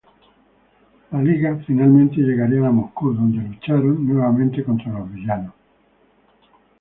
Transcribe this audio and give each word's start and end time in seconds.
La 1.11 1.21
Liga 1.21 1.57
finalmente 1.67 2.17
llegarían 2.21 2.65
a 2.65 2.71
Moscú, 2.71 3.13
donde 3.13 3.47
lucharon 3.47 4.03
nuevamente 4.07 4.63
contra 4.63 4.91
los 4.93 5.13
villanos. 5.13 5.53